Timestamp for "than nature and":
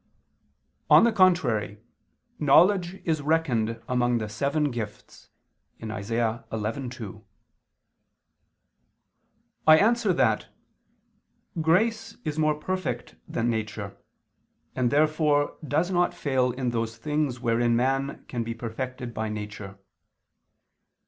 13.27-14.89